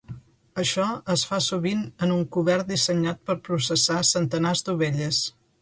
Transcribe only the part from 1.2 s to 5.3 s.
fa sovint en un cobert dissenyat per processar centenars d'ovelles.